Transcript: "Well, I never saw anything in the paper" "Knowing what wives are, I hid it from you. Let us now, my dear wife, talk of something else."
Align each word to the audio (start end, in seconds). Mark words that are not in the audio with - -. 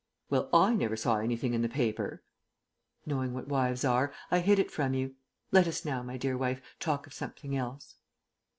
"Well, 0.31 0.49
I 0.51 0.73
never 0.73 0.95
saw 0.97 1.19
anything 1.19 1.53
in 1.53 1.61
the 1.61 1.69
paper" 1.69 2.23
"Knowing 3.05 3.35
what 3.35 3.47
wives 3.47 3.85
are, 3.85 4.11
I 4.31 4.39
hid 4.39 4.57
it 4.57 4.71
from 4.71 4.95
you. 4.95 5.13
Let 5.51 5.67
us 5.67 5.85
now, 5.85 6.01
my 6.01 6.17
dear 6.17 6.35
wife, 6.35 6.59
talk 6.79 7.05
of 7.05 7.13
something 7.13 7.55
else." 7.55 7.97